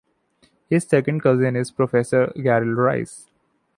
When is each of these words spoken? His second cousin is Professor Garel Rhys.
His 0.67 0.83
second 0.85 1.21
cousin 1.21 1.55
is 1.55 1.69
Professor 1.69 2.33
Garel 2.35 2.75
Rhys. 2.75 3.27